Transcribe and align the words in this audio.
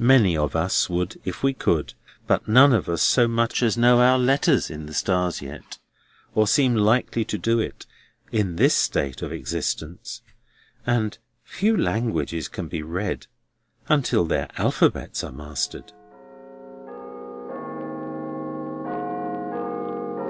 Many 0.00 0.38
of 0.38 0.56
us 0.56 0.88
would, 0.88 1.20
if 1.26 1.42
we 1.42 1.52
could; 1.52 1.92
but 2.26 2.48
none 2.48 2.72
of 2.72 2.88
us 2.88 3.02
so 3.02 3.28
much 3.28 3.62
as 3.62 3.76
know 3.76 4.00
our 4.00 4.18
letters 4.18 4.70
in 4.70 4.86
the 4.86 4.94
stars 4.94 5.42
yet—or 5.42 6.46
seem 6.48 6.74
likely 6.76 7.26
to 7.26 7.36
do 7.36 7.60
it, 7.60 7.84
in 8.32 8.56
this 8.56 8.72
state 8.72 9.20
of 9.20 9.32
existence—and 9.34 11.18
few 11.44 11.76
languages 11.76 12.48
can 12.48 12.68
be 12.68 12.80
read 12.82 13.26
until 13.86 14.24
their 14.24 14.48
alphabets 14.56 15.22
are 15.22 15.30
mastered. 15.32 15.92